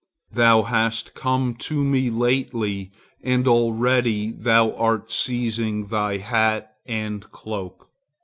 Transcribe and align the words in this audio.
Thou 0.31 0.63
hast 0.63 1.13
come 1.13 1.53
to 1.59 1.83
me 1.83 2.09
lately, 2.09 2.91
and 3.23 3.47
already 3.47 4.31
thou 4.31 4.71
art 4.73 5.11
seizing 5.11 5.89
thy 5.89 6.17
hat 6.17 6.73
and 6.87 7.29
cloak. 7.31 7.87